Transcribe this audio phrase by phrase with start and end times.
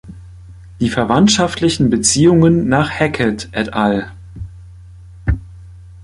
[0.79, 4.11] Die verwandtschaftlichen Beziehungen nach Hackett et al.